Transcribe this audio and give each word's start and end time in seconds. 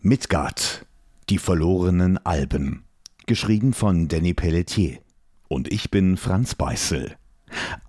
Midgard, 0.00 0.86
die 1.28 1.38
verlorenen 1.38 2.24
Alben. 2.24 2.84
Geschrieben 3.26 3.72
von 3.72 4.06
Danny 4.06 4.32
Pelletier. 4.32 5.00
Und 5.48 5.72
ich 5.72 5.90
bin 5.90 6.16
Franz 6.16 6.54
Beißel. 6.54 7.16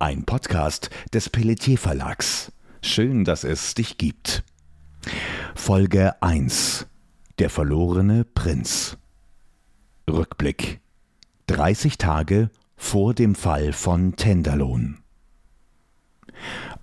Ein 0.00 0.24
Podcast 0.24 0.90
des 1.14 1.30
Pelletier 1.30 1.78
Verlags. 1.78 2.50
Schön, 2.82 3.24
dass 3.24 3.44
es 3.44 3.74
dich 3.74 3.96
gibt. 3.96 4.42
Folge 5.54 6.20
1. 6.20 6.88
Der 7.38 7.48
verlorene 7.48 8.24
Prinz. 8.24 8.96
Rückblick. 10.10 10.80
30 11.46 11.96
Tage 11.96 12.50
vor 12.76 13.14
dem 13.14 13.36
Fall 13.36 13.72
von 13.72 14.16
Tenderlohn. 14.16 14.98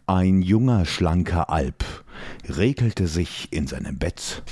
Ein 0.05 0.41
junger, 0.41 0.85
schlanker 0.85 1.49
Alp 1.49 1.83
regelte 2.47 3.07
sich 3.07 3.47
in 3.51 3.67
seinem 3.67 3.97
Bett 3.97 4.43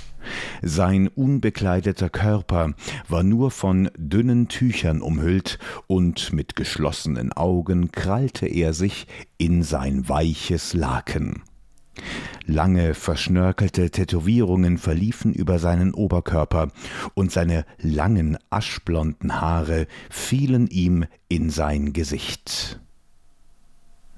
sein 0.61 1.07
unbekleideter 1.07 2.09
Körper 2.09 2.73
war 3.07 3.23
nur 3.23 3.51
von 3.51 3.89
dünnen 3.97 4.47
Tüchern 4.47 5.01
umhüllt, 5.01 5.59
und 5.87 6.33
mit 6.33 6.55
geschlossenen 6.55 7.31
Augen 7.33 7.91
krallte 7.91 8.47
er 8.47 8.73
sich 8.73 9.07
in 9.37 9.63
sein 9.63 10.07
weiches 10.09 10.73
Laken. 10.73 11.43
Lange 12.45 12.93
verschnörkelte 12.93 13.89
Tätowierungen 13.89 14.77
verliefen 14.77 15.33
über 15.33 15.59
seinen 15.59 15.93
Oberkörper, 15.93 16.71
und 17.13 17.31
seine 17.31 17.65
langen 17.79 18.37
aschblonden 18.49 19.41
Haare 19.41 19.87
fielen 20.09 20.67
ihm 20.67 21.05
in 21.29 21.49
sein 21.49 21.93
Gesicht. 21.93 22.79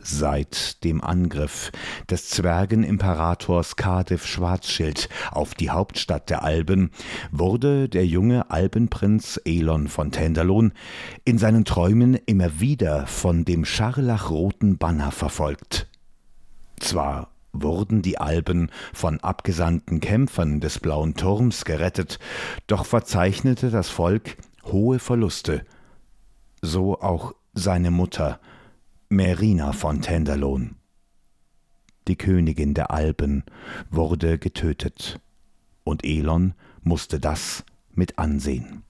Seit 0.10 0.86
dem 0.86 1.04
Angriff 1.04 1.70
des 2.10 2.30
Zwergenimperators 2.30 3.76
Cardiff 3.76 4.26
Schwarzschild 4.26 5.10
auf 5.32 5.54
die 5.54 5.70
Hauptstadt 5.70 6.30
der 6.30 6.44
Alben 6.44 6.92
wurde 7.30 7.90
der 7.90 8.08
junge 8.08 8.50
Alpenprinz 8.50 9.38
Elon 9.44 9.90
von 9.90 10.14
Tenderlohn 10.14 10.72
in 11.26 11.38
seinen 11.38 11.66
Träumen 11.66 12.18
immer 12.26 12.62
wieder 12.62 13.06
von 13.06 13.44
dem 13.44 13.66
scharlachroten 13.66 14.78
Banner 14.78 15.12
verfolgt. 15.12 15.90
Zwar 16.80 17.32
wurden 17.52 18.02
die 18.02 18.18
Alben 18.18 18.72
von 18.94 19.20
abgesandten 19.20 20.00
Kämpfern 20.00 20.62
des 20.62 20.80
Blauen 20.80 21.16
Turms 21.16 21.66
gerettet, 21.66 22.18
doch 22.68 22.86
verzeichnete 22.86 23.72
das 23.72 23.90
Volk 23.90 24.38
hohe 24.64 25.00
Verluste, 25.00 25.66
so 26.62 27.02
auch 27.02 27.36
seine 27.54 27.92
Mutter, 27.92 28.40
Merina 29.10 29.72
von 29.72 30.02
Tenderlohn. 30.02 30.76
Die 32.10 32.18
Königin 32.18 32.74
der 32.74 32.92
Alpen 32.92 33.46
wurde 33.90 34.38
getötet, 34.38 35.22
und 35.86 36.04
Elon 36.04 36.54
musste 36.84 37.18
das 37.18 37.64
mit 37.94 38.20
ansehen. 38.20 38.84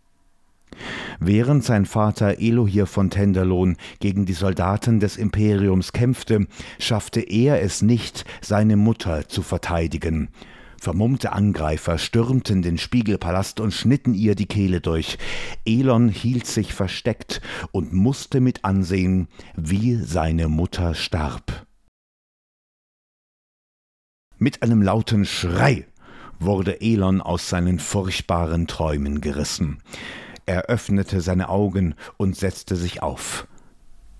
Während 1.19 1.63
sein 1.63 1.85
Vater 1.85 2.39
Elohir 2.39 2.87
von 2.87 3.11
Tenderlohn 3.11 3.77
gegen 3.99 4.25
die 4.25 4.33
Soldaten 4.33 4.99
des 4.99 5.17
Imperiums 5.17 5.93
kämpfte, 5.93 6.47
schaffte 6.79 7.19
er 7.19 7.61
es 7.61 7.83
nicht, 7.83 8.25
seine 8.41 8.75
Mutter 8.75 9.27
zu 9.29 9.43
verteidigen, 9.43 10.29
Vermummte 10.80 11.33
Angreifer 11.33 11.97
stürmten 11.97 12.61
den 12.61 12.78
Spiegelpalast 12.78 13.59
und 13.59 13.73
schnitten 13.73 14.14
ihr 14.14 14.36
die 14.36 14.45
Kehle 14.45 14.81
durch. 14.81 15.17
Elon 15.66 16.09
hielt 16.09 16.45
sich 16.45 16.73
versteckt 16.73 17.42
und 17.72 17.94
musste 17.94 18.39
mit 18.39 18.64
ansehen, 18.64 19.28
wie 19.55 19.95
seine 19.95 20.48
Mutter 20.48 20.94
starb. 20.94 21.66
Mit 24.38 24.61
einem 24.61 24.81
lauten 24.83 25.25
Schrei 25.25 25.88
wurde 26.39 26.80
Elon 26.81 27.22
aus 27.22 27.50
seinen 27.50 27.80
furchtbaren 27.80 28.67
Träumen 28.67 29.20
gerissen. 29.22 29.81
Er 30.45 30.66
öffnete 30.66 31.22
seine 31.22 31.50
Augen 31.50 31.95
und 32.17 32.36
setzte 32.36 32.75
sich 32.75 33.02
auf. 33.02 33.48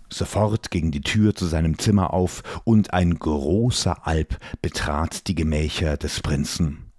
Sofort 0.10 0.72
ging 0.72 0.92
die 0.92 1.02
Tür 1.02 1.36
zu 1.36 1.46
seinem 1.46 1.78
Zimmer 1.78 2.14
auf, 2.14 2.44
und 2.64 2.94
ein 2.94 3.18
großer 3.18 4.08
Alp 4.08 4.38
betrat 4.62 5.28
die 5.28 5.36
Gemächer 5.36 5.98
des 5.98 6.22
Prinzen. 6.22 6.92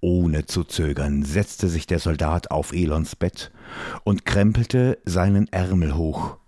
Ohne 0.00 0.46
zu 0.46 0.64
zögern 0.64 1.24
setzte 1.24 1.68
sich 1.68 1.86
der 1.86 2.00
Soldat 2.00 2.50
auf 2.50 2.72
Elons 2.72 3.14
Bett 3.14 3.52
und 4.02 4.24
krempelte 4.24 4.98
seinen 5.04 5.46
Ärmel 5.52 5.94
hoch. 5.94 6.38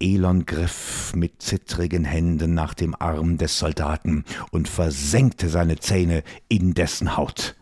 Elon 0.00 0.46
griff 0.46 1.12
mit 1.14 1.42
zittrigen 1.42 2.04
Händen 2.04 2.54
nach 2.54 2.72
dem 2.72 2.94
Arm 2.98 3.36
des 3.36 3.58
Soldaten 3.58 4.24
und 4.50 4.66
versenkte 4.66 5.50
seine 5.50 5.78
Zähne 5.78 6.22
in 6.48 6.72
dessen 6.72 7.18
Haut. 7.18 7.54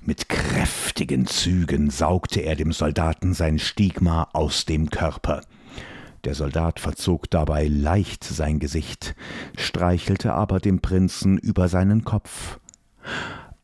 Mit 0.00 0.30
kräftigen 0.30 1.26
Zügen 1.26 1.90
saugte 1.90 2.40
er 2.40 2.56
dem 2.56 2.72
Soldaten 2.72 3.34
sein 3.34 3.58
Stigma 3.58 4.28
aus 4.32 4.64
dem 4.64 4.88
Körper. 4.88 5.42
Der 6.24 6.34
Soldat 6.34 6.78
verzog 6.78 7.30
dabei 7.30 7.66
leicht 7.66 8.22
sein 8.22 8.60
Gesicht, 8.60 9.16
streichelte 9.56 10.32
aber 10.34 10.60
dem 10.60 10.80
Prinzen 10.80 11.36
über 11.36 11.68
seinen 11.68 12.04
Kopf. 12.04 12.60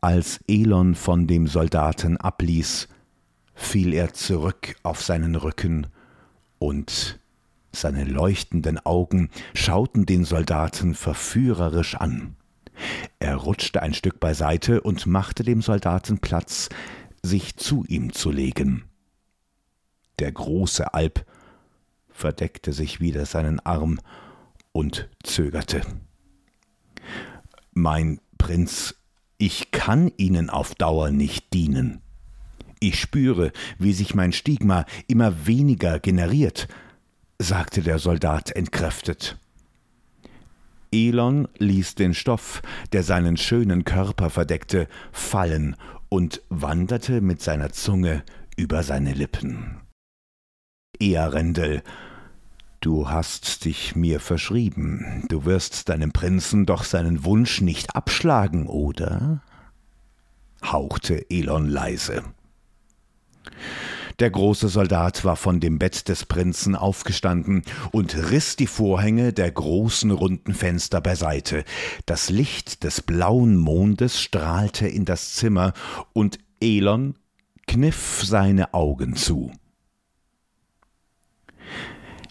Als 0.00 0.40
Elon 0.48 0.94
von 0.94 1.26
dem 1.26 1.46
Soldaten 1.46 2.16
abließ, 2.16 2.88
fiel 3.54 3.94
er 3.94 4.12
zurück 4.12 4.74
auf 4.82 5.02
seinen 5.02 5.36
Rücken, 5.36 5.86
und 6.58 7.20
seine 7.72 8.04
leuchtenden 8.04 8.84
Augen 8.84 9.30
schauten 9.54 10.06
den 10.06 10.24
Soldaten 10.24 10.94
verführerisch 10.94 11.94
an. 11.94 12.34
Er 13.20 13.36
rutschte 13.36 13.82
ein 13.82 13.94
Stück 13.94 14.18
beiseite 14.18 14.80
und 14.80 15.06
machte 15.06 15.44
dem 15.44 15.62
Soldaten 15.62 16.18
Platz, 16.18 16.68
sich 17.22 17.56
zu 17.56 17.84
ihm 17.86 18.12
zu 18.12 18.30
legen. 18.30 18.84
Der 20.18 20.32
große 20.32 20.94
Alp 20.94 21.24
verdeckte 22.18 22.72
sich 22.72 23.00
wieder 23.00 23.24
seinen 23.26 23.60
Arm 23.60 24.00
und 24.72 25.08
zögerte. 25.22 25.82
Mein 27.72 28.20
Prinz, 28.36 28.96
ich 29.38 29.70
kann 29.70 30.10
Ihnen 30.16 30.50
auf 30.50 30.74
Dauer 30.74 31.10
nicht 31.10 31.52
dienen. 31.54 32.00
Ich 32.80 33.00
spüre, 33.00 33.52
wie 33.78 33.92
sich 33.92 34.14
mein 34.14 34.32
Stigma 34.32 34.84
immer 35.06 35.46
weniger 35.46 36.00
generiert, 36.00 36.68
sagte 37.38 37.82
der 37.82 37.98
Soldat 37.98 38.50
entkräftet. 38.50 39.38
Elon 40.90 41.46
ließ 41.58 41.94
den 41.94 42.14
Stoff, 42.14 42.62
der 42.92 43.02
seinen 43.04 43.36
schönen 43.36 43.84
Körper 43.84 44.30
verdeckte, 44.30 44.88
fallen 45.12 45.76
und 46.08 46.42
wanderte 46.48 47.20
mit 47.20 47.42
seiner 47.42 47.70
Zunge 47.70 48.24
über 48.56 48.82
seine 48.82 49.12
Lippen. 49.12 49.87
Earendel, 51.00 51.82
du 52.80 53.08
hast 53.08 53.64
dich 53.64 53.94
mir 53.94 54.18
verschrieben, 54.18 55.24
du 55.28 55.44
wirst 55.44 55.88
deinem 55.88 56.12
Prinzen 56.12 56.66
doch 56.66 56.82
seinen 56.84 57.24
Wunsch 57.24 57.60
nicht 57.60 57.94
abschlagen, 57.94 58.66
oder? 58.66 59.42
hauchte 60.64 61.30
Elon 61.30 61.68
leise. 61.68 62.24
Der 64.18 64.30
große 64.30 64.68
Soldat 64.68 65.24
war 65.24 65.36
von 65.36 65.60
dem 65.60 65.78
Bett 65.78 66.08
des 66.08 66.24
Prinzen 66.24 66.74
aufgestanden 66.74 67.62
und 67.92 68.16
riss 68.32 68.56
die 68.56 68.66
Vorhänge 68.66 69.32
der 69.32 69.52
großen 69.52 70.10
runden 70.10 70.52
Fenster 70.52 71.00
beiseite. 71.00 71.62
Das 72.06 72.28
Licht 72.28 72.82
des 72.82 73.00
blauen 73.00 73.56
Mondes 73.56 74.20
strahlte 74.20 74.88
in 74.88 75.04
das 75.04 75.36
Zimmer, 75.36 75.72
und 76.12 76.40
Elon 76.60 77.14
kniff 77.68 78.24
seine 78.24 78.74
Augen 78.74 79.14
zu. 79.14 79.52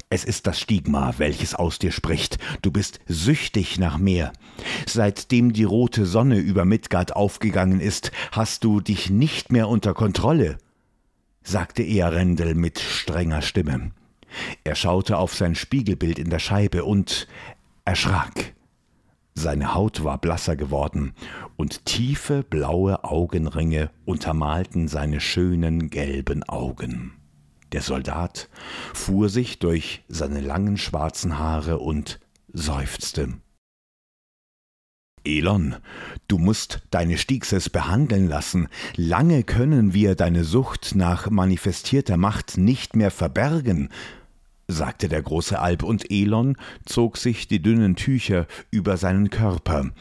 Es 0.10 0.24
ist 0.24 0.48
das 0.48 0.60
Stigma, 0.60 1.16
welches 1.18 1.54
aus 1.54 1.80
dir 1.80 1.92
spricht. 1.92 2.38
Du 2.62 2.72
bist 2.72 3.02
süchtig 3.08 3.78
nach 3.78 3.98
mehr. 3.98 4.32
Seitdem 4.86 5.52
die 5.52 5.66
rote 5.66 6.06
Sonne 6.06 6.38
über 6.38 6.64
Midgard 6.64 7.16
aufgegangen 7.16 7.82
ist, 7.82 8.12
hast 8.32 8.64
du 8.64 8.80
dich 8.80 9.10
nicht 9.10 9.52
mehr 9.52 9.68
unter 9.68 9.94
Kontrolle, 9.94 10.60
sagte 11.44 11.84
Earendel 11.84 12.56
mit 12.56 12.80
strenger 12.80 13.42
Stimme. 13.42 13.92
Er 14.64 14.76
schaute 14.76 15.18
auf 15.18 15.36
sein 15.36 15.56
Spiegelbild 15.56 16.20
in 16.20 16.30
der 16.30 16.40
Scheibe 16.40 16.86
und 16.86 17.28
erschrak. 17.84 18.54
Seine 19.34 19.76
Haut 19.76 20.04
war 20.04 20.18
blasser 20.18 20.56
geworden, 20.56 21.14
und 21.58 21.86
tiefe 21.86 22.44
blaue 22.44 23.04
Augenringe 23.04 23.92
untermalten 24.06 24.88
seine 24.88 25.20
schönen 25.20 25.90
gelben 25.90 26.44
Augen. 26.44 27.17
Der 27.72 27.82
Soldat 27.82 28.50
fuhr 28.94 29.30
sich 29.30 29.60
durch 29.60 30.04
seine 30.08 30.42
langen 30.42 30.78
schwarzen 30.78 31.38
Haare 31.38 31.80
und 31.80 32.20
seufzte. 32.54 33.34
Elon, 35.26 35.76
du 36.30 36.38
musst 36.38 36.82
deine 36.90 37.18
Stiegses 37.18 37.70
behandeln 37.70 38.30
lassen. 38.30 38.70
Lange 38.96 39.44
können 39.44 39.94
wir 39.94 40.16
deine 40.16 40.46
Sucht 40.46 40.96
nach 40.96 41.30
manifestierter 41.30 42.16
Macht 42.16 42.58
nicht 42.58 42.96
mehr 42.96 43.12
verbergen, 43.12 43.90
sagte 44.70 45.10
der 45.10 45.22
große 45.22 45.60
Alp, 45.60 45.84
und 45.84 46.10
Elon 46.10 46.56
zog 46.86 47.18
sich 47.18 47.48
die 47.48 47.62
dünnen 47.62 47.98
Tücher 47.98 48.48
über 48.72 48.96
seinen 48.96 49.30
Körper. 49.30 49.92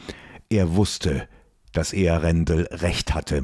Er 0.49 0.75
wusste, 0.75 1.27
dass 1.73 1.91
er 1.91 2.23
Rendel 2.23 2.67
recht 2.71 3.13
hatte. 3.13 3.43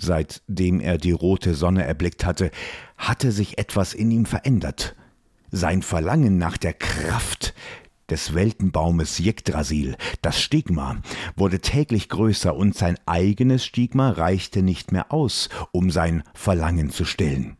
Seitdem 0.00 0.80
er 0.80 0.96
die 0.96 1.12
rote 1.12 1.54
Sonne 1.54 1.84
erblickt 1.84 2.24
hatte, 2.24 2.50
hatte 2.96 3.32
sich 3.32 3.58
etwas 3.58 3.92
in 3.92 4.10
ihm 4.10 4.24
verändert. 4.24 4.96
Sein 5.50 5.82
Verlangen 5.82 6.38
nach 6.38 6.56
der 6.56 6.72
Kraft 6.72 7.54
des 8.08 8.34
Weltenbaumes 8.34 9.20
Yggdrasil, 9.20 9.96
das 10.22 10.40
Stigma, 10.40 10.96
wurde 11.36 11.60
täglich 11.60 12.08
größer 12.08 12.54
und 12.56 12.74
sein 12.74 12.98
eigenes 13.04 13.64
Stigma 13.64 14.10
reichte 14.10 14.62
nicht 14.62 14.90
mehr 14.90 15.12
aus, 15.12 15.48
um 15.70 15.90
sein 15.90 16.22
Verlangen 16.34 16.90
zu 16.90 17.04
stillen. 17.04 17.56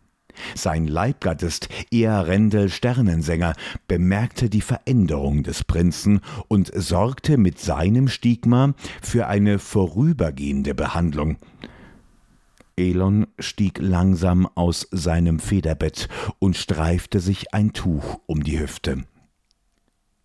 Sein 0.55 0.87
Leibgattest 0.87 1.69
Earendel 1.91 2.71
Sternensänger 2.71 3.55
bemerkte 3.87 4.49
die 4.49 4.63
Veränderung 4.63 5.43
des 5.43 5.65
Prinzen 5.65 6.21
und 6.49 6.73
sorgte 6.75 7.37
mit 7.37 7.59
seinem 7.59 8.09
Stigma 8.09 8.75
für 9.03 9.27
eine 9.27 9.59
vorübergehende 9.59 10.75
Behandlung. 10.75 11.37
Elon 12.81 13.27
stieg 13.39 13.79
langsam 13.79 14.49
aus 14.55 14.89
seinem 14.91 15.39
Federbett 15.39 16.09
und 16.39 16.57
streifte 16.57 17.21
sich 17.21 17.53
ein 17.53 17.75
Tuch 17.75 18.21
um 18.27 18.43
die 18.43 18.59
Hüfte. 18.59 19.05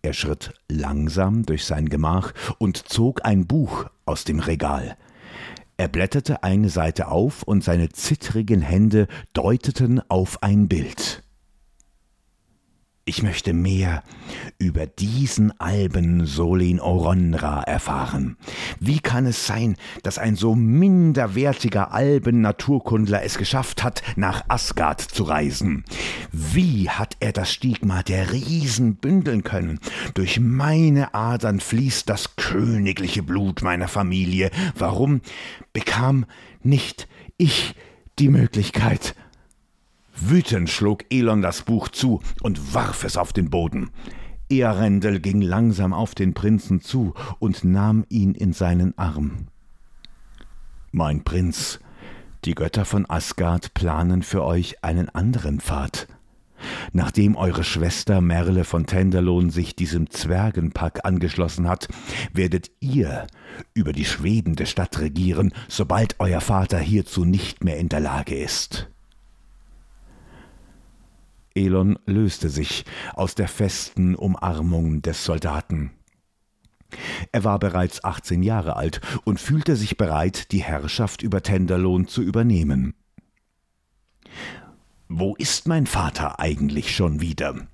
Er 0.00 0.14
schritt 0.14 0.54
langsam 0.68 1.44
durch 1.44 1.66
sein 1.66 1.90
Gemach 1.90 2.32
und 2.58 2.78
zog 2.88 3.26
ein 3.26 3.46
Buch 3.46 3.86
aus 4.06 4.24
dem 4.24 4.40
Regal. 4.40 4.96
Er 5.76 5.88
blätterte 5.88 6.42
eine 6.42 6.70
Seite 6.70 7.08
auf 7.08 7.42
und 7.42 7.62
seine 7.62 7.90
zittrigen 7.90 8.62
Hände 8.62 9.06
deuteten 9.34 10.00
auf 10.08 10.42
ein 10.42 10.68
Bild. 10.68 11.25
Ich 13.08 13.22
möchte 13.22 13.52
mehr 13.52 14.02
über 14.58 14.84
diesen 14.84 15.60
Alben 15.60 16.26
Solin 16.26 16.80
Oronra 16.80 17.62
erfahren. 17.62 18.36
Wie 18.80 18.98
kann 18.98 19.26
es 19.26 19.46
sein, 19.46 19.76
dass 20.02 20.18
ein 20.18 20.34
so 20.34 20.56
minderwertiger 20.56 21.92
Alben-Naturkundler 21.92 23.22
es 23.22 23.38
geschafft 23.38 23.84
hat, 23.84 24.02
nach 24.16 24.42
Asgard 24.48 25.00
zu 25.00 25.22
reisen? 25.22 25.84
Wie 26.32 26.90
hat 26.90 27.16
er 27.20 27.30
das 27.30 27.52
Stigma 27.52 28.02
der 28.02 28.32
Riesen 28.32 28.96
bündeln 28.96 29.44
können? 29.44 29.78
Durch 30.14 30.40
meine 30.40 31.14
Adern 31.14 31.60
fließt 31.60 32.08
das 32.08 32.34
königliche 32.34 33.22
Blut 33.22 33.62
meiner 33.62 33.86
Familie. 33.86 34.50
Warum 34.76 35.20
bekam 35.72 36.26
nicht 36.64 37.06
ich 37.36 37.76
die 38.18 38.30
Möglichkeit? 38.30 39.14
Wütend 40.18 40.70
schlug 40.70 41.04
Elon 41.10 41.42
das 41.42 41.62
Buch 41.62 41.88
zu 41.88 42.20
und 42.40 42.74
warf 42.74 43.04
es 43.04 43.16
auf 43.16 43.32
den 43.32 43.50
Boden. 43.50 43.90
Earendel 44.48 45.20
ging 45.20 45.42
langsam 45.42 45.92
auf 45.92 46.14
den 46.14 46.32
Prinzen 46.32 46.80
zu 46.80 47.14
und 47.38 47.64
nahm 47.64 48.04
ihn 48.08 48.34
in 48.34 48.52
seinen 48.52 48.96
Arm. 48.96 49.48
Mein 50.92 51.24
Prinz, 51.24 51.80
die 52.44 52.54
Götter 52.54 52.84
von 52.84 53.08
Asgard 53.10 53.74
planen 53.74 54.22
für 54.22 54.44
euch 54.44 54.82
einen 54.82 55.08
anderen 55.10 55.60
Pfad. 55.60 56.06
Nachdem 56.92 57.36
eure 57.36 57.64
Schwester 57.64 58.20
Merle 58.22 58.64
von 58.64 58.86
Tenderlohn 58.86 59.50
sich 59.50 59.76
diesem 59.76 60.08
Zwergenpack 60.08 61.04
angeschlossen 61.04 61.68
hat, 61.68 61.88
werdet 62.32 62.70
ihr 62.80 63.26
über 63.74 63.92
die 63.92 64.06
schwebende 64.06 64.64
Stadt 64.64 64.98
regieren, 64.98 65.52
sobald 65.68 66.16
euer 66.18 66.40
Vater 66.40 66.78
hierzu 66.78 67.24
nicht 67.24 67.62
mehr 67.62 67.76
in 67.76 67.90
der 67.90 68.00
Lage 68.00 68.34
ist. 68.36 68.88
Elon 71.56 71.98
löste 72.06 72.48
sich 72.48 72.84
aus 73.14 73.34
der 73.34 73.48
festen 73.48 74.14
Umarmung 74.14 75.02
des 75.02 75.24
Soldaten. 75.24 75.90
Er 77.32 77.44
war 77.44 77.58
bereits 77.58 78.04
18 78.04 78.42
Jahre 78.42 78.76
alt 78.76 79.00
und 79.24 79.40
fühlte 79.40 79.76
sich 79.76 79.96
bereit, 79.96 80.52
die 80.52 80.62
Herrschaft 80.62 81.22
über 81.22 81.42
Tenderlohn 81.42 82.06
zu 82.06 82.22
übernehmen. 82.22 82.94
Wo 85.08 85.34
ist 85.36 85.68
mein 85.68 85.86
Vater 85.86 86.38
eigentlich 86.40 86.94
schon 86.94 87.20
wieder? 87.20 87.66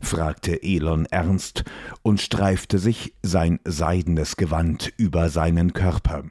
fragte 0.00 0.62
Elon 0.62 1.06
ernst 1.06 1.64
und 2.02 2.20
streifte 2.20 2.78
sich 2.78 3.14
sein 3.22 3.60
seidenes 3.64 4.36
Gewand 4.36 4.92
über 4.96 5.28
seinen 5.28 5.72
Körper. 5.72 6.24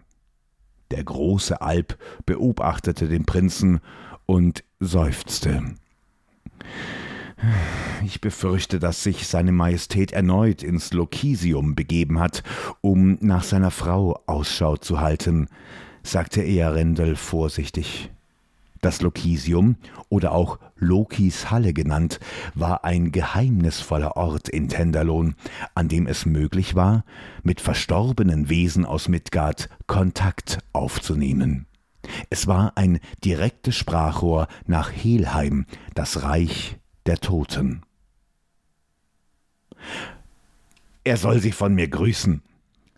Der 0.91 1.05
große 1.05 1.61
Alp 1.61 1.97
beobachtete 2.25 3.07
den 3.07 3.25
Prinzen 3.25 3.79
und 4.25 4.65
seufzte. 4.81 5.75
Ich 8.03 8.21
befürchte, 8.21 8.79
dass 8.79 9.03
sich 9.03 9.27
seine 9.27 9.51
Majestät 9.51 10.11
erneut 10.11 10.63
ins 10.63 10.93
Lokisium 10.93 11.75
begeben 11.75 12.19
hat, 12.19 12.43
um 12.81 13.17
nach 13.21 13.43
seiner 13.43 13.71
Frau 13.71 14.21
Ausschau 14.27 14.77
zu 14.77 14.99
halten, 14.99 15.47
sagte 16.03 16.43
Earendel 16.43 17.15
vorsichtig. 17.15 18.11
Das 18.81 19.01
Lokisium, 19.01 19.75
oder 20.09 20.31
auch 20.31 20.57
Lokis 20.77 21.51
Halle 21.51 21.71
genannt, 21.71 22.19
war 22.55 22.83
ein 22.83 23.11
geheimnisvoller 23.11 24.17
Ort 24.17 24.49
in 24.49 24.69
Tenderlohn, 24.69 25.35
an 25.75 25.87
dem 25.87 26.07
es 26.07 26.25
möglich 26.25 26.73
war, 26.73 27.05
mit 27.43 27.61
verstorbenen 27.61 28.49
Wesen 28.49 28.83
aus 28.85 29.07
Midgard 29.07 29.69
Kontakt 29.85 30.57
aufzunehmen. 30.73 31.67
Es 32.29 32.47
war 32.47 32.73
ein 32.75 32.99
direktes 33.23 33.75
Sprachrohr 33.75 34.47
nach 34.65 34.91
Helheim, 34.91 35.65
das 35.93 36.23
Reich 36.23 36.77
der 37.05 37.17
Toten. 37.17 37.83
Er 41.03 41.17
soll 41.17 41.39
sie 41.39 41.51
von 41.51 41.73
mir 41.73 41.87
grüßen, 41.87 42.43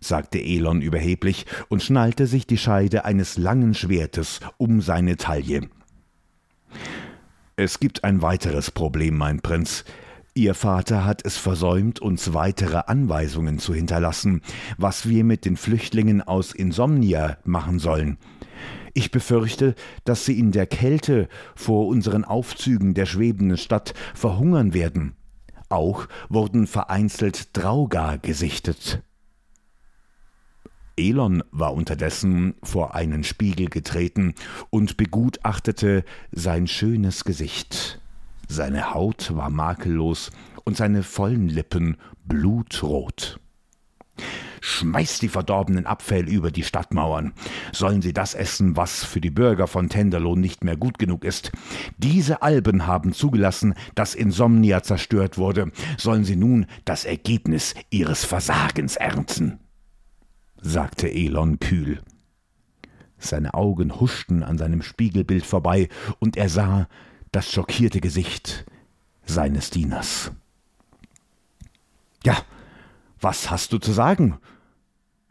sagte 0.00 0.38
Elon 0.40 0.82
überheblich 0.82 1.46
und 1.68 1.82
schnallte 1.82 2.26
sich 2.26 2.46
die 2.46 2.58
Scheide 2.58 3.04
eines 3.04 3.38
langen 3.38 3.74
Schwertes 3.74 4.40
um 4.58 4.80
seine 4.82 5.16
Taille. 5.16 5.68
Es 7.56 7.80
gibt 7.80 8.04
ein 8.04 8.20
weiteres 8.20 8.70
Problem, 8.70 9.16
mein 9.16 9.40
Prinz. 9.40 9.84
Ihr 10.34 10.54
Vater 10.54 11.04
hat 11.04 11.24
es 11.24 11.36
versäumt, 11.36 12.00
uns 12.00 12.34
weitere 12.34 12.82
Anweisungen 12.86 13.60
zu 13.60 13.72
hinterlassen, 13.72 14.42
was 14.76 15.08
wir 15.08 15.22
mit 15.22 15.44
den 15.44 15.56
Flüchtlingen 15.56 16.20
aus 16.20 16.52
Insomnia 16.52 17.38
machen 17.44 17.78
sollen. 17.78 18.18
Ich 18.94 19.10
befürchte, 19.10 19.74
dass 20.04 20.24
sie 20.24 20.38
in 20.38 20.52
der 20.52 20.66
Kälte 20.66 21.28
vor 21.56 21.88
unseren 21.88 22.24
Aufzügen 22.24 22.94
der 22.94 23.06
schwebenden 23.06 23.58
Stadt 23.58 23.92
verhungern 24.14 24.72
werden. 24.72 25.16
Auch 25.68 26.06
wurden 26.28 26.68
vereinzelt 26.68 27.56
Draugar 27.56 28.18
gesichtet. 28.18 29.02
Elon 30.96 31.42
war 31.50 31.74
unterdessen 31.74 32.54
vor 32.62 32.94
einen 32.94 33.24
Spiegel 33.24 33.68
getreten 33.68 34.34
und 34.70 34.96
begutachtete 34.96 36.04
sein 36.30 36.68
schönes 36.68 37.24
Gesicht. 37.24 38.00
Seine 38.48 38.94
Haut 38.94 39.34
war 39.34 39.50
makellos 39.50 40.30
und 40.64 40.76
seine 40.76 41.02
vollen 41.02 41.48
Lippen 41.48 41.96
blutrot. 42.24 43.40
Schmeißt 44.66 45.20
die 45.20 45.28
verdorbenen 45.28 45.84
Abfälle 45.84 46.30
über 46.30 46.50
die 46.50 46.62
Stadtmauern. 46.62 47.34
Sollen 47.70 48.00
sie 48.00 48.14
das 48.14 48.32
essen, 48.32 48.78
was 48.78 49.04
für 49.04 49.20
die 49.20 49.28
Bürger 49.30 49.66
von 49.66 49.90
Tenderlohn 49.90 50.40
nicht 50.40 50.64
mehr 50.64 50.78
gut 50.78 50.98
genug 50.98 51.22
ist? 51.22 51.52
Diese 51.98 52.40
Alben 52.40 52.86
haben 52.86 53.12
zugelassen, 53.12 53.74
dass 53.94 54.14
Insomnia 54.14 54.82
zerstört 54.82 55.36
wurde. 55.36 55.70
Sollen 55.98 56.24
sie 56.24 56.34
nun 56.34 56.64
das 56.86 57.04
Ergebnis 57.04 57.74
ihres 57.90 58.24
Versagens 58.24 58.96
ernten? 58.96 59.58
sagte 60.62 61.12
Elon 61.12 61.60
kühl. 61.60 62.00
Seine 63.18 63.52
Augen 63.52 64.00
huschten 64.00 64.42
an 64.42 64.56
seinem 64.56 64.80
Spiegelbild 64.80 65.44
vorbei, 65.44 65.90
und 66.20 66.38
er 66.38 66.48
sah 66.48 66.88
das 67.32 67.52
schockierte 67.52 68.00
Gesicht 68.00 68.64
seines 69.26 69.68
Dieners. 69.68 70.32
Ja, 72.24 72.38
was 73.20 73.50
hast 73.50 73.74
du 73.74 73.78
zu 73.78 73.92
sagen? 73.92 74.38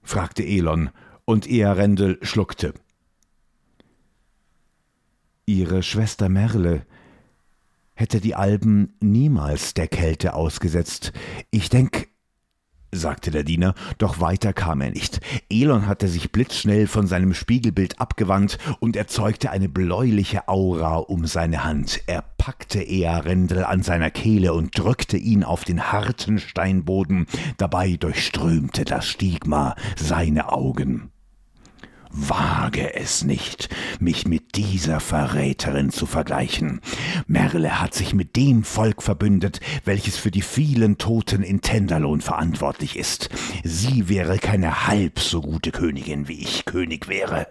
Fragte 0.04 0.44
Elon, 0.44 0.90
und 1.26 1.50
Earendel 1.50 2.20
schluckte. 2.22 2.74
Ihre 5.46 5.84
Schwester 5.84 6.30
Merle 6.30 6.86
hätte 7.94 8.20
die 8.20 8.36
Alben 8.36 8.96
niemals 9.00 9.74
der 9.74 9.88
Kälte 9.88 10.34
ausgesetzt. 10.34 11.14
Ich 11.52 11.70
denk, 11.70 12.08
sagte 12.96 13.32
der 13.32 13.44
Diener, 13.44 13.74
doch 13.98 14.20
weiter 14.20 14.54
kam 14.54 14.82
er 14.82 14.92
nicht. 14.92 15.20
Elon 15.50 15.88
hatte 15.88 16.08
sich 16.08 16.32
blitzschnell 16.32 16.88
von 16.88 17.08
seinem 17.08 17.34
Spiegelbild 17.34 18.00
abgewandt 18.00 18.58
und 18.80 18.96
erzeugte 18.96 19.52
eine 19.52 19.70
bläuliche 19.70 20.48
Aura 20.48 20.98
um 20.98 21.26
seine 21.26 21.64
Hand. 21.64 22.02
Er 22.08 22.24
packte 22.38 22.82
Earendel 22.82 23.64
an 23.64 23.84
seiner 23.84 24.12
Kehle 24.12 24.54
und 24.54 24.78
drückte 24.78 25.18
ihn 25.18 25.44
auf 25.44 25.64
den 25.64 25.92
harten 25.92 26.40
Steinboden. 26.40 27.28
Dabei 27.58 27.96
durchströmte 27.96 28.84
das 28.84 29.08
Stigma 29.08 29.76
seine 29.96 30.52
Augen. 30.52 31.12
Wage 32.13 32.93
es 32.93 33.24
nicht, 33.24 33.70
mich 34.00 34.27
mit 34.27 34.55
dieser 34.55 35.00
Verräterin 35.00 35.89
zu 35.89 36.05
vergleichen. 36.05 36.79
Merle 37.25 37.82
hat 37.82 37.96
sich 37.96 38.13
mit 38.13 38.36
dem 38.36 38.63
Volk 38.63 39.01
verbündet, 39.01 39.60
welches 39.84 40.17
für 40.17 40.29
die 40.29 40.43
vielen 40.43 41.00
Toten 41.00 41.41
in 41.41 41.62
Tenderlohn 41.62 42.22
verantwortlich 42.22 42.98
ist. 42.98 43.29
Sie 43.63 44.10
wäre 44.10 44.38
keine 44.38 44.86
halb 44.86 45.20
so 45.20 45.41
gute 45.41 45.72
Königin, 45.72 46.27
wie 46.27 46.39
ich 46.39 46.65
König 46.65 47.08
wäre. 47.08 47.48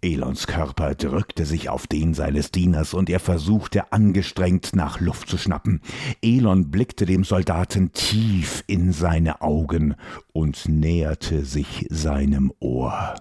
Elons 0.00 0.46
Körper 0.46 0.94
drückte 0.94 1.44
sich 1.44 1.68
auf 1.68 1.86
den 1.88 2.14
seines 2.14 2.52
Dieners 2.52 2.94
und 2.94 3.10
er 3.10 3.18
versuchte 3.18 3.92
angestrengt 3.92 4.74
nach 4.74 5.00
Luft 5.00 5.28
zu 5.28 5.38
schnappen. 5.38 5.80
Elon 6.22 6.70
blickte 6.70 7.04
dem 7.04 7.24
Soldaten 7.24 7.92
tief 7.92 8.62
in 8.68 8.92
seine 8.92 9.42
Augen 9.42 9.96
und 10.32 10.68
näherte 10.68 11.44
sich 11.44 11.86
seinem 11.90 12.52
Ohr. 12.60 13.16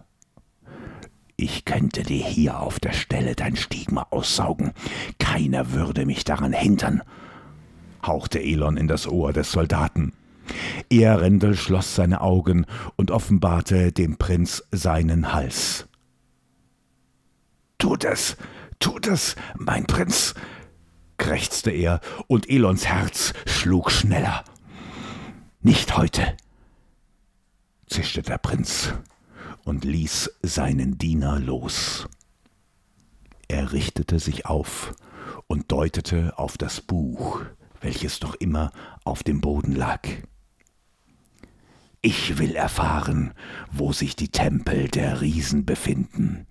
Ich 1.36 1.66
könnte 1.66 2.04
dir 2.04 2.26
hier 2.26 2.60
auf 2.60 2.80
der 2.80 2.94
Stelle 2.94 3.36
dein 3.36 3.56
Stigma 3.56 4.08
aussaugen. 4.12 4.72
Keiner 5.20 5.72
würde 5.72 6.06
mich 6.06 6.26
daran 6.26 6.54
hindern, 6.54 7.02
hauchte 8.06 8.40
Elon 8.40 8.78
in 8.78 8.88
das 8.88 9.08
Ohr 9.08 9.34
des 9.34 9.52
Soldaten. 9.52 10.14
Earendel 10.92 11.56
schloss 11.56 11.96
seine 11.96 12.22
Augen 12.22 12.66
und 12.96 13.12
offenbarte 13.12 13.92
dem 13.92 14.18
Prinz 14.18 14.64
seinen 14.72 15.34
Hals. 15.34 15.87
Tut 17.78 18.06
es, 18.06 18.38
tut 18.80 19.08
es, 19.08 19.36
mein 19.56 19.86
Prinz, 19.86 20.34
krächzte 21.18 21.72
er, 21.72 22.02
und 22.28 22.50
Elons 22.50 22.88
Herz 22.88 23.34
schlug 23.46 23.92
schneller. 23.92 24.44
Nicht 25.62 25.96
heute, 25.98 26.36
zischte 27.88 28.22
der 28.22 28.38
Prinz 28.38 28.94
und 29.64 29.84
ließ 29.84 30.32
seinen 30.42 30.98
Diener 30.98 31.40
los. 31.40 32.08
Er 33.48 33.72
richtete 33.74 34.20
sich 34.20 34.46
auf 34.46 34.94
und 35.48 35.72
deutete 35.72 36.38
auf 36.38 36.58
das 36.58 36.82
Buch, 36.82 37.42
welches 37.82 38.22
noch 38.22 38.36
immer 38.36 38.72
auf 39.04 39.24
dem 39.24 39.40
Boden 39.40 39.76
lag. 39.76 40.02
Ich 42.02 42.38
will 42.38 42.56
erfahren, 42.56 43.34
wo 43.72 43.92
sich 43.92 44.16
die 44.16 44.30
Tempel 44.30 44.88
der 44.88 45.22
Riesen 45.22 45.66
befinden. 45.66 46.48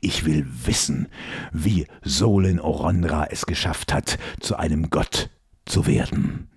Ich 0.00 0.24
will 0.24 0.46
wissen, 0.64 1.08
wie 1.52 1.86
Solen 2.02 2.60
Oronra 2.60 3.26
es 3.26 3.46
geschafft 3.46 3.92
hat, 3.92 4.18
zu 4.40 4.56
einem 4.56 4.90
Gott 4.90 5.30
zu 5.64 5.86
werden. 5.86 6.48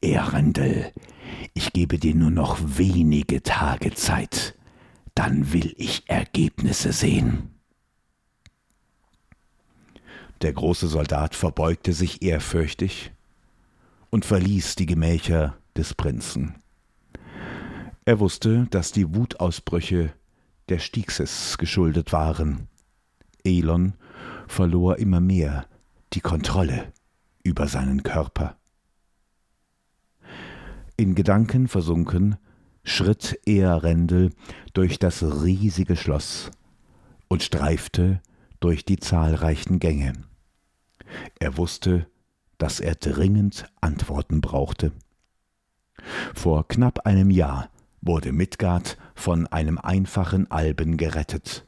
Erendel, 0.00 0.92
ich 1.54 1.72
gebe 1.72 1.98
dir 1.98 2.14
nur 2.14 2.30
noch 2.30 2.58
wenige 2.60 3.42
Tage 3.42 3.92
Zeit, 3.92 4.56
dann 5.14 5.52
will 5.52 5.74
ich 5.76 6.08
Ergebnisse 6.08 6.92
sehen. 6.92 7.50
Der 10.42 10.54
große 10.54 10.88
Soldat 10.88 11.34
verbeugte 11.34 11.92
sich 11.92 12.22
ehrfürchtig 12.22 13.12
und 14.08 14.24
verließ 14.24 14.76
die 14.76 14.86
Gemächer 14.86 15.58
des 15.76 15.92
Prinzen. 15.92 16.54
Er 18.06 18.20
wusste, 18.20 18.66
dass 18.70 18.90
die 18.92 19.14
Wutausbrüche 19.14 20.12
der 20.70 20.78
Stixes 20.78 21.58
geschuldet 21.58 22.12
waren. 22.12 22.68
Elon 23.44 23.94
verlor 24.48 24.98
immer 24.98 25.20
mehr 25.20 25.66
die 26.12 26.20
Kontrolle 26.20 26.92
über 27.42 27.66
seinen 27.66 28.02
Körper. 28.02 28.56
In 30.96 31.14
Gedanken 31.14 31.68
versunken, 31.68 32.36
schritt 32.84 33.38
Earendel 33.46 34.30
durch 34.72 34.98
das 34.98 35.22
riesige 35.22 35.96
Schloss 35.96 36.50
und 37.28 37.42
streifte 37.42 38.20
durch 38.60 38.84
die 38.84 38.98
zahlreichen 38.98 39.78
Gänge. 39.78 40.12
Er 41.38 41.56
wusste, 41.56 42.06
dass 42.58 42.80
er 42.80 42.94
dringend 42.94 43.64
Antworten 43.80 44.40
brauchte. 44.40 44.92
Vor 46.34 46.68
knapp 46.68 47.06
einem 47.06 47.30
Jahr 47.30 47.70
wurde 48.02 48.32
Midgard 48.32 48.96
von 49.14 49.46
einem 49.46 49.78
einfachen 49.78 50.50
Alben 50.50 50.96
gerettet. 50.96 51.66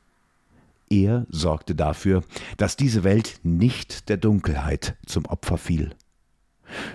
Er 0.88 1.26
sorgte 1.30 1.74
dafür, 1.74 2.22
dass 2.58 2.76
diese 2.76 3.04
Welt 3.04 3.40
nicht 3.42 4.08
der 4.08 4.18
Dunkelheit 4.18 4.96
zum 5.06 5.24
Opfer 5.26 5.56
fiel. 5.58 5.94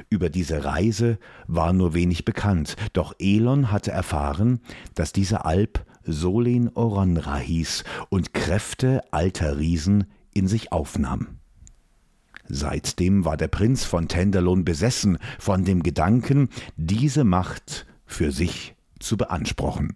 Über 0.10 0.30
diese 0.30 0.66
Reise 0.66 1.20
war 1.48 1.74
nur 1.74 1.94
wenig 1.94 2.26
bekannt, 2.26 2.76
doch 2.94 3.14
Elon 3.20 3.72
hatte 3.72 3.92
erfahren, 3.92 4.60
dass 4.96 5.14
diese 5.14 5.46
Alp 5.46 5.86
Solin 6.04 6.70
Oronra 6.74 7.38
hieß 7.38 7.84
und 8.10 8.34
Kräfte 8.34 9.02
alter 9.12 9.58
Riesen 9.58 10.06
in 10.34 10.48
sich 10.48 10.72
aufnahm. 10.72 11.40
Seitdem 12.48 13.26
war 13.26 13.36
der 13.36 13.50
Prinz 13.50 13.84
von 13.84 14.08
Tenderlohn 14.08 14.64
besessen 14.64 15.18
von 15.38 15.66
dem 15.66 15.84
Gedanken, 15.84 16.50
diese 16.78 17.24
Macht 17.24 17.86
für 18.06 18.32
sich 18.32 18.77
zu 19.00 19.18
beanspruchen. 19.18 19.96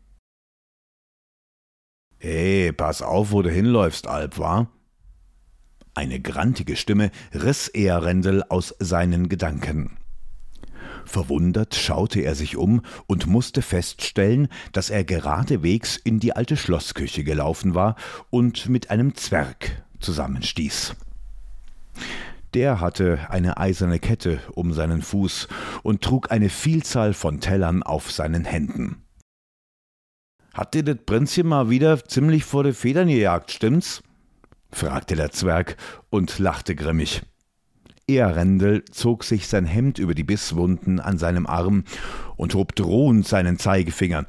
Ey, 2.20 2.72
pass 2.72 3.01
auf, 3.01 3.31
wo 3.31 3.41
du 3.41 3.50
hinläufst, 3.50 4.08
Alp, 4.08 4.38
war? 4.38 4.72
Eine 5.93 6.20
grantige 6.20 6.75
Stimme 6.75 7.12
riss 7.34 7.67
Earendel 7.74 8.43
aus 8.43 8.75
seinen 8.79 9.27
Gedanken. 9.27 9.98
Verwundert 11.05 11.75
schaute 11.75 12.22
er 12.22 12.36
sich 12.36 12.58
um 12.58 12.81
und 13.08 13.27
musste 13.27 13.62
feststellen, 13.62 14.48
dass 14.72 14.89
er 14.89 15.03
geradewegs 15.03 15.98
in 15.98 16.20
die 16.20 16.36
alte 16.36 16.58
Schlossküche 16.58 17.24
gelaufen 17.24 17.74
war 17.74 17.96
und 18.29 18.70
mit 18.70 18.89
einem 18.91 19.15
Zwerg 19.15 19.84
zusammenstieß. 20.00 20.96
Der 22.53 22.81
hatte 22.81 23.20
eine 23.29 23.58
eiserne 23.58 24.00
Kette 24.00 24.39
um 24.53 24.74
seinen 24.74 25.01
Fuß 25.01 25.48
und 25.84 26.01
trug 26.01 26.31
eine 26.31 26.50
Vielzahl 26.50 27.13
von 27.13 27.39
Tellern 27.39 27.81
auf 27.81 28.12
seinen 28.12 28.46
Händen. 28.46 29.03
Hat 30.53 30.74
dir 30.74 30.84
das 30.84 30.98
Prinzchen 31.05 31.48
mal 31.48 31.70
wieder 31.70 32.03
ziemlich 32.03 32.43
vor 32.43 32.63
die 32.63 32.74
Federn 32.74 33.08
gejagt, 33.08 33.51
stimmt's? 33.51 34.03
fragte 34.70 35.15
der 35.15 35.31
Zwerg 35.31 35.77
und 36.10 36.39
lachte 36.39 36.75
grimmig. 36.75 37.22
Earendel 38.10 38.84
zog 38.86 39.24
sich 39.24 39.48
sein 39.48 39.65
Hemd 39.65 39.98
über 40.00 40.13
die 40.13 40.24
Bisswunden 40.24 41.00
an 41.00 41.17
seinem 41.17 41.48
Arm 41.48 41.86
und 42.36 42.53
hob 42.53 42.75
drohend 42.75 43.27
seinen 43.27 43.58
Zeigefinger. 43.60 44.25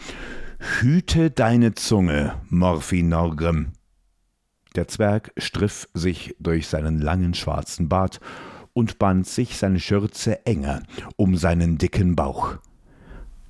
Hüte 0.58 1.30
deine 1.30 1.74
Zunge, 1.74 2.34
Morphi 2.48 3.02
Norgrim. 3.02 3.72
Der 4.74 4.88
Zwerg 4.88 5.32
striff 5.36 5.88
sich 5.92 6.34
durch 6.38 6.66
seinen 6.66 6.98
langen 7.00 7.34
schwarzen 7.34 7.88
Bart 7.88 8.20
und 8.72 8.98
band 8.98 9.26
sich 9.26 9.56
seine 9.58 9.80
Schürze 9.80 10.46
enger 10.46 10.82
um 11.16 11.36
seinen 11.36 11.78
dicken 11.78 12.16
Bauch. 12.16 12.56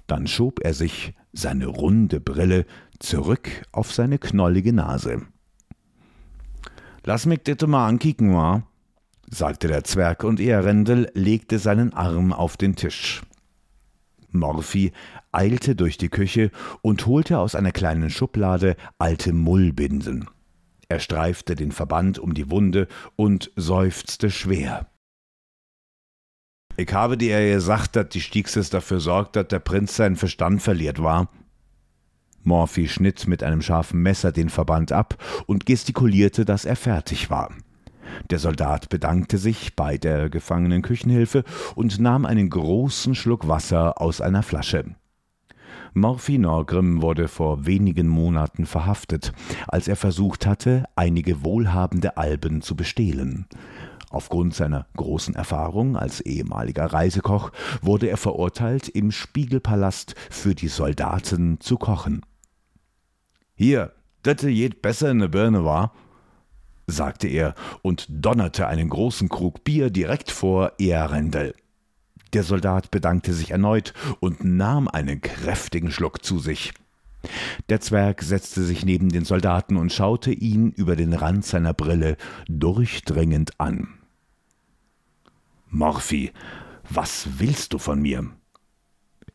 Dann 0.07 0.27
schob 0.27 0.61
er 0.63 0.75
sich 0.75 1.15
seine 1.33 1.67
runde 1.67 2.21
Brille 2.21 2.67
zurück 2.99 3.49
auf 3.73 3.93
seine 3.93 4.19
knollige 4.19 4.73
Nase. 4.73 5.23
Lass 7.05 7.27
mich 7.27 7.43
ditte 7.43 7.67
mal 7.67 7.89
ankicken, 7.89 8.35
wa? 8.35 8.63
sagte 9.31 9.67
der 9.67 9.85
Zwerg, 9.85 10.25
und 10.25 10.41
Earendel 10.41 11.11
legte 11.15 11.59
seinen 11.59 11.95
Arm 11.95 12.33
auf 12.33 12.57
den 12.57 12.77
Tisch. 12.77 13.23
Morphy 14.31 14.93
eilte 15.31 15.75
durch 15.75 15.99
die 15.99 16.09
Küche 16.09 16.51
und 16.83 17.07
holte 17.07 17.39
aus 17.39 17.55
einer 17.55 17.73
kleinen 17.73 18.11
Schublade 18.11 18.77
alte 18.99 19.33
Mullbinden. 19.33 20.29
Er 20.93 21.01
streifte 21.01 21.55
den 21.55 21.73
Verband 21.73 22.19
um 22.19 22.35
die 22.35 22.51
Wunde 22.51 22.87
und 23.17 23.51
seufzte 23.57 24.31
schwer. 24.31 24.91
Ich 26.77 26.93
habe 26.93 27.17
dir 27.17 27.41
gesagt, 27.55 27.97
dass 27.97 28.11
die 28.11 28.21
Stiegses 28.21 28.69
dafür 28.69 29.01
sorgt, 29.01 29.37
dass 29.37 29.49
der 29.49 29.61
Prinz 29.61 29.97
seinen 29.97 30.17
Verstand 30.17 30.61
verliert 30.61 31.03
war. 31.03 31.31
Morphy 32.43 32.89
schnitt 32.89 33.27
mit 33.27 33.43
einem 33.43 33.63
scharfen 33.63 34.03
Messer 34.03 34.33
den 34.33 34.51
Verband 34.51 34.93
ab 34.93 35.17
und 35.47 35.65
gestikulierte, 35.65 36.45
dass 36.45 36.67
er 36.67 36.77
fertig 36.77 37.31
war. 37.31 37.55
Der 38.29 38.39
Soldat 38.39 38.91
bedankte 38.91 39.39
sich 39.39 39.75
bei 39.75 39.97
der 39.97 40.29
gefangenen 40.29 40.83
Küchenhilfe 40.83 41.45
und 41.75 42.01
nahm 42.01 42.27
einen 42.27 42.51
großen 42.51 43.15
Schluck 43.15 43.49
Wasser 43.49 43.99
aus 43.99 44.21
einer 44.21 44.43
Flasche. 44.43 44.95
Morphy 45.95 46.39
Norgrim 46.39 47.03
wurde 47.03 47.29
vor 47.29 47.67
wenigen 47.67 48.09
Monaten 48.09 48.65
verhaftet, 48.65 49.33
als 49.69 49.89
er 49.89 49.97
versucht 49.97 50.47
hatte, 50.47 50.85
einige 50.97 51.45
wohlhabende 51.45 52.17
Alben 52.17 52.63
zu 52.63 52.75
bestehlen. 52.75 53.47
Aufgrund 54.09 54.55
seiner 54.55 54.87
großen 54.97 55.35
Erfahrung 55.35 55.97
als 55.97 56.21
ehemaliger 56.23 56.87
Reisekoch 56.87 57.51
wurde 57.83 58.09
er 58.09 58.17
verurteilt, 58.17 58.89
im 58.89 59.11
Spiegelpalast 59.11 60.15
für 60.31 60.55
die 60.55 60.69
Soldaten 60.69 61.61
zu 61.61 61.77
kochen. 61.77 62.23
Hier, 63.55 63.93
dette 64.25 64.49
jed 64.49 64.81
besser 64.81 65.11
in 65.11 65.19
ne 65.19 65.29
Birne 65.29 65.65
war, 65.65 65.93
sagte 66.87 67.29
er 67.29 67.55
und 67.83 68.07
donnerte 68.09 68.67
einen 68.67 68.89
großen 68.89 69.29
Krug 69.29 69.63
Bier 69.63 69.91
direkt 69.91 70.31
vor 70.31 70.73
Earendel. 70.79 71.55
Der 72.33 72.43
Soldat 72.43 72.91
bedankte 72.91 73.35
sich 73.35 73.51
erneut 73.51 73.93
und 74.21 74.45
nahm 74.45 74.89
einen 74.89 75.21
kräftigen 75.21 75.91
Schluck 75.91 76.25
zu 76.25 76.39
sich. 76.39 76.73
Der 77.69 77.81
Zwerg 77.81 78.23
setzte 78.23 78.63
sich 78.63 78.85
neben 78.85 79.11
den 79.11 79.25
Soldaten 79.25 79.77
und 79.77 79.93
schaute 79.93 80.33
ihn 80.33 80.71
über 80.73 80.97
den 80.97 81.13
Rand 81.13 81.45
seiner 81.45 81.75
Brille 81.75 82.17
durchdringend 82.49 83.61
an. 83.61 83.89
Morphy, 85.69 86.33
was 86.91 87.29
willst 87.39 87.73
du 87.73 87.79
von 87.79 88.03
mir? 88.03 88.29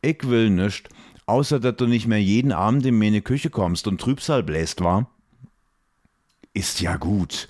Ich 0.02 0.28
will 0.28 0.50
nischt, 0.50 0.88
außer 1.26 1.60
dass 1.60 1.76
du 1.76 1.86
nicht 1.86 2.06
mehr 2.06 2.22
jeden 2.22 2.52
Abend 2.52 2.84
in 2.86 2.98
meine 2.98 3.22
Küche 3.22 3.50
kommst 3.50 3.88
und 3.88 4.00
Trübsal 4.00 4.42
bläst, 4.42 4.82
war? 4.82 5.10
Ist 6.52 6.80
ja 6.80 6.96
gut. 6.96 7.48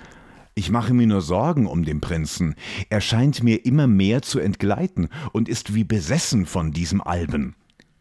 Ich 0.59 0.73
mache 0.73 0.93
mir 0.93 1.07
nur 1.07 1.21
Sorgen 1.21 1.69
um 1.69 1.85
den 1.85 2.01
Prinzen. 2.01 2.57
Er 2.91 3.01
scheint 3.01 3.45
mir 3.45 3.65
immer 3.65 3.87
mehr 3.87 4.23
zu 4.23 4.41
entgleiten 4.41 5.09
und 5.33 5.49
ist 5.49 5.73
wie 5.73 5.85
besessen 5.85 6.47
von 6.47 6.73
diesem 6.73 7.01
Alben, 7.01 7.55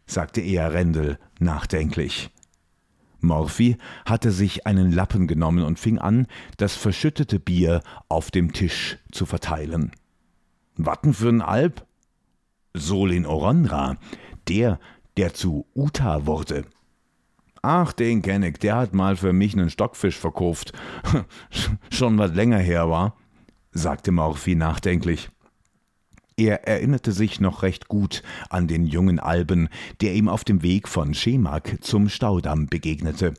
sagte 0.06 0.40
Earendel 0.40 1.20
nachdenklich. 1.38 2.30
Morphy 3.20 3.76
hatte 4.04 4.32
sich 4.32 4.66
einen 4.66 4.90
Lappen 4.90 5.28
genommen 5.28 5.62
und 5.62 5.78
fing 5.78 5.98
an, 5.98 6.26
das 6.56 6.74
verschüttete 6.74 7.38
Bier 7.38 7.80
auf 8.08 8.32
dem 8.32 8.52
Tisch 8.52 8.98
zu 9.12 9.24
verteilen. 9.24 9.92
Watten 10.74 11.14
für 11.14 11.28
n 11.28 11.42
Alp? 11.42 11.86
Solin 12.74 13.24
Oronra, 13.24 13.98
der, 14.48 14.80
der 15.16 15.32
zu 15.32 15.64
Uta 15.76 16.26
wurde. 16.26 16.64
Ach, 17.62 17.92
den 17.92 18.22
kenn 18.22 18.42
ich, 18.42 18.58
der 18.58 18.76
hat 18.76 18.94
mal 18.94 19.16
für 19.16 19.32
mich 19.32 19.56
nen 19.56 19.70
Stockfisch 19.70 20.16
verkauft. 20.16 20.72
Schon 21.90 22.18
was 22.18 22.34
länger 22.34 22.58
her 22.58 22.88
war, 22.88 23.16
sagte 23.72 24.12
Morphy 24.12 24.54
nachdenklich. 24.54 25.30
Er 26.36 26.68
erinnerte 26.68 27.10
sich 27.10 27.40
noch 27.40 27.64
recht 27.64 27.88
gut 27.88 28.22
an 28.48 28.68
den 28.68 28.86
jungen 28.86 29.18
Alben, 29.18 29.68
der 30.00 30.14
ihm 30.14 30.28
auf 30.28 30.44
dem 30.44 30.62
Weg 30.62 30.86
von 30.86 31.12
Schemak 31.12 31.78
zum 31.82 32.08
Staudamm 32.08 32.68
begegnete. 32.68 33.34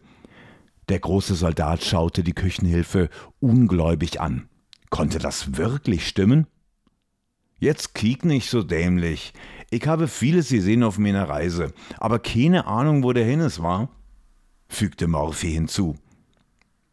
Der 0.89 0.99
große 0.99 1.35
Soldat 1.35 1.83
schaute 1.83 2.23
die 2.23 2.33
Küchenhilfe 2.33 3.09
ungläubig 3.39 4.19
an. 4.19 4.49
Konnte 4.89 5.17
das 5.19 5.55
wirklich 5.55 6.07
stimmen? 6.07 6.47
Jetzt 7.59 7.93
kiek 7.93 8.25
nicht 8.25 8.49
so 8.49 8.63
dämlich. 8.63 9.33
Ich 9.69 9.85
habe 9.87 10.07
vieles 10.07 10.49
gesehen 10.49 10.83
auf 10.83 10.97
meiner 10.97 11.29
Reise, 11.29 11.73
aber 11.97 12.19
keine 12.19 12.67
Ahnung, 12.67 13.03
wo 13.03 13.13
der 13.13 13.25
Hinnes 13.25 13.61
war, 13.61 13.89
fügte 14.69 15.07
Morphy 15.07 15.51
hinzu. 15.51 15.97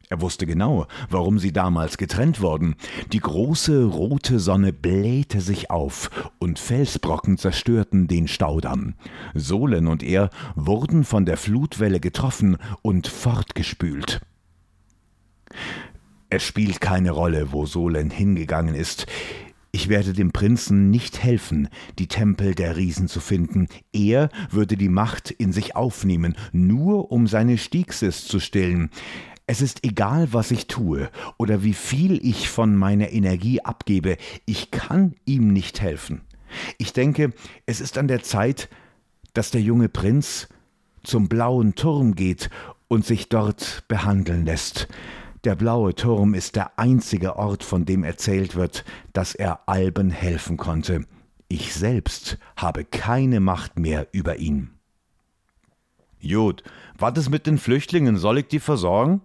Er 0.08 0.20
wusste 0.20 0.46
genau, 0.46 0.86
warum 1.10 1.40
sie 1.40 1.52
damals 1.52 1.98
getrennt 1.98 2.40
wurden. 2.40 2.76
Die 3.12 3.18
große 3.18 3.84
rote 3.84 4.38
Sonne 4.38 4.72
blähte 4.72 5.40
sich 5.40 5.70
auf 5.70 6.10
und 6.38 6.60
Felsbrocken 6.60 7.38
zerstörten 7.38 8.06
den 8.06 8.28
Staudamm. 8.28 8.94
Sohlen 9.34 9.88
und 9.88 10.04
er 10.04 10.30
wurden 10.54 11.02
von 11.02 11.26
der 11.26 11.36
Flutwelle 11.36 11.98
getroffen 11.98 12.56
und 12.82 13.08
fortgespült. 13.08 14.20
Es 16.28 16.44
spielt 16.44 16.80
keine 16.80 17.10
Rolle, 17.10 17.52
wo 17.52 17.66
Solen 17.66 18.10
hingegangen 18.10 18.76
ist. 18.76 19.06
Ich 19.76 19.90
werde 19.90 20.14
dem 20.14 20.32
Prinzen 20.32 20.88
nicht 20.88 21.22
helfen, 21.22 21.68
die 21.98 22.06
Tempel 22.06 22.54
der 22.54 22.78
Riesen 22.78 23.08
zu 23.08 23.20
finden. 23.20 23.68
Er 23.92 24.30
würde 24.50 24.78
die 24.78 24.88
Macht 24.88 25.30
in 25.30 25.52
sich 25.52 25.76
aufnehmen, 25.76 26.34
nur 26.50 27.12
um 27.12 27.26
seine 27.26 27.58
Stiegsis 27.58 28.24
zu 28.24 28.40
stillen. 28.40 28.88
Es 29.46 29.60
ist 29.60 29.84
egal, 29.84 30.28
was 30.32 30.50
ich 30.50 30.66
tue 30.66 31.10
oder 31.36 31.62
wie 31.62 31.74
viel 31.74 32.18
ich 32.26 32.48
von 32.48 32.74
meiner 32.74 33.12
Energie 33.12 33.60
abgebe, 33.60 34.16
ich 34.46 34.70
kann 34.70 35.14
ihm 35.26 35.52
nicht 35.52 35.82
helfen. 35.82 36.22
Ich 36.78 36.94
denke, 36.94 37.34
es 37.66 37.82
ist 37.82 37.98
an 37.98 38.08
der 38.08 38.22
Zeit, 38.22 38.70
dass 39.34 39.50
der 39.50 39.60
junge 39.60 39.90
Prinz 39.90 40.48
zum 41.02 41.28
blauen 41.28 41.74
Turm 41.74 42.14
geht 42.14 42.48
und 42.88 43.04
sich 43.04 43.28
dort 43.28 43.84
behandeln 43.88 44.46
lässt. 44.46 44.88
Der 45.46 45.54
blaue 45.54 45.94
Turm 45.94 46.34
ist 46.34 46.56
der 46.56 46.76
einzige 46.76 47.36
Ort, 47.36 47.62
von 47.62 47.84
dem 47.84 48.02
erzählt 48.02 48.56
wird, 48.56 48.84
dass 49.12 49.32
er 49.32 49.68
Alben 49.68 50.10
helfen 50.10 50.56
konnte. 50.56 51.04
Ich 51.46 51.72
selbst 51.72 52.36
habe 52.56 52.84
keine 52.84 53.38
Macht 53.38 53.78
mehr 53.78 54.08
über 54.10 54.38
ihn. 54.38 54.72
Jod, 56.18 56.64
was 56.98 57.16
ist 57.16 57.30
mit 57.30 57.46
den 57.46 57.58
Flüchtlingen? 57.58 58.16
Soll 58.16 58.38
ich 58.38 58.48
die 58.48 58.58
versorgen? 58.58 59.20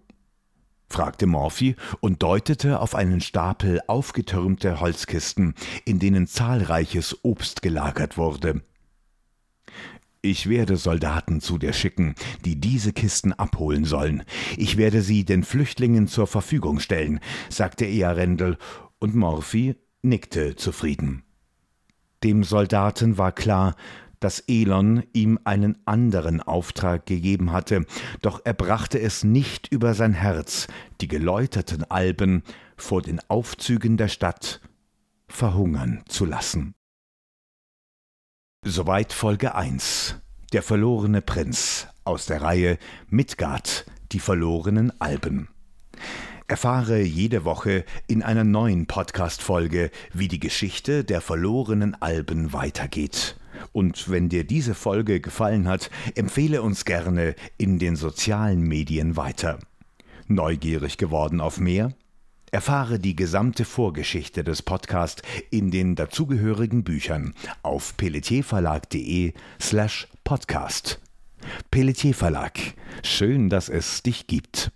fragte 0.90 1.26
Morphy 1.26 1.76
und 2.02 2.22
deutete 2.22 2.82
auf 2.82 2.94
einen 2.94 3.22
Stapel 3.22 3.82
aufgetürmter 3.88 4.80
Holzkisten, 4.80 5.56
in 5.86 5.98
denen 5.98 6.28
zahlreiches 6.28 7.18
Obst 7.24 7.64
gelagert 7.64 8.16
wurde. 8.16 8.62
Ich 10.24 10.48
werde 10.48 10.78
Soldaten 10.78 11.42
zu 11.42 11.58
dir 11.58 11.74
schicken, 11.74 12.14
die 12.46 12.60
diese 12.60 12.94
Kisten 12.94 13.34
abholen 13.34 13.86
sollen. 13.86 14.24
Ich 14.56 14.78
werde 14.78 15.02
sie 15.02 15.26
den 15.26 15.44
Flüchtlingen 15.44 16.08
zur 16.08 16.28
Verfügung 16.28 16.80
stellen, 16.80 17.20
sagte 17.50 17.86
Earendel, 17.86 18.58
und 19.00 19.16
Morphy 19.16 19.76
nickte 20.04 20.56
zufrieden. 20.56 21.24
Dem 22.24 22.44
Soldaten 22.44 23.18
war 23.18 23.32
klar, 23.32 23.76
dass 24.20 24.44
Elon 24.48 25.02
ihm 25.14 25.40
einen 25.44 25.80
anderen 25.86 26.40
Auftrag 26.40 27.08
gegeben 27.08 27.52
hatte, 27.52 27.88
doch 28.22 28.42
er 28.44 28.54
brachte 28.54 29.00
es 29.00 29.24
nicht 29.24 29.70
über 29.72 29.96
sein 29.96 30.14
Herz, 30.14 30.68
die 31.02 31.08
geläuterten 31.08 31.84
Alben 31.90 32.44
vor 32.78 33.02
den 33.02 33.20
Aufzügen 33.28 33.98
der 33.98 34.10
Stadt 34.10 34.62
verhungern 35.28 36.04
zu 36.08 36.26
lassen. 36.26 36.76
Soweit 38.64 39.12
Folge 39.12 39.56
1. 39.56 40.18
Der 40.54 40.62
verlorene 40.62 41.24
Prinz 41.24 41.88
aus 42.04 42.28
der 42.28 42.44
Reihe 42.44 42.78
Midgard, 43.10 43.88
die 44.12 44.20
verlorenen 44.20 44.94
Alben. 45.02 45.48
Erfahre 46.48 47.02
jede 47.02 47.44
Woche 47.44 47.86
in 48.06 48.22
einer 48.22 48.44
neuen 48.44 48.86
Podcast-Folge, 48.86 49.90
wie 50.14 50.28
die 50.28 50.40
Geschichte 50.40 51.04
der 51.04 51.22
verlorenen 51.22 52.00
Alben 52.04 52.54
weitergeht. 52.54 53.36
Und 53.72 54.12
wenn 54.12 54.30
dir 54.30 54.44
diese 54.44 54.76
Folge 54.76 55.22
gefallen 55.22 55.68
hat, 55.68 55.90
empfehle 56.14 56.62
uns 56.62 56.86
gerne 56.86 57.34
in 57.58 57.80
den 57.80 57.96
sozialen 57.96 58.62
Medien 58.62 59.18
weiter. 59.18 59.58
Neugierig 60.28 61.00
geworden 61.00 61.42
auf 61.42 61.60
mehr? 61.60 61.94
Erfahre 62.52 63.00
die 63.00 63.16
gesamte 63.16 63.64
Vorgeschichte 63.64 64.44
des 64.44 64.62
Podcasts 64.62 65.22
in 65.52 65.72
den 65.72 65.96
dazugehörigen 65.96 66.84
Büchern 66.84 67.34
auf 67.64 67.96
pelletierverlag.de 67.96 69.34
slash 69.62 70.10
podcast. 70.26 71.00
Pelletier 71.72 72.14
Verlag. 72.14 72.60
Schön, 73.04 73.50
dass 73.50 73.70
es 73.70 74.04
dich 74.04 74.28
gibt. 74.28 74.72